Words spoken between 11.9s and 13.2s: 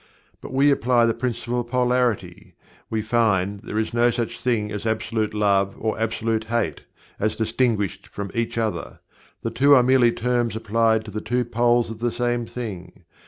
of the same thing.